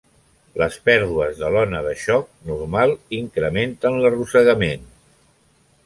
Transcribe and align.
Les 0.59 0.77
pèrdues 0.87 1.41
de 1.41 1.51
l'ona 1.57 1.83
de 1.87 1.91
xoc 2.05 2.31
normal 2.53 2.97
incrementen 3.21 4.03
l'arrossegament. 4.07 4.93